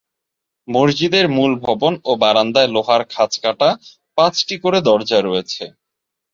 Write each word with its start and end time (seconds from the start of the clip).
মসজিদের 0.67 1.25
মূল 1.35 1.51
ভবন 1.65 1.93
ও 2.03 2.21
বারান্দায় 2.21 2.69
লোহার 2.75 3.01
খাঁজকাটা 3.09 3.69
পাঁচটি 4.17 4.55
করে 4.63 4.79
দরজা 4.87 5.19
রয়েছে। 5.21 5.63